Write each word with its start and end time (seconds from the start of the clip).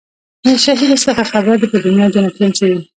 له 0.47 0.53
شهیده 0.65 0.97
څه 1.03 1.09
خبر 1.31 1.55
دي 1.61 1.67
پر 1.71 1.79
دنیا 1.85 2.07
جنتیان 2.13 2.51
سوي 2.59 2.79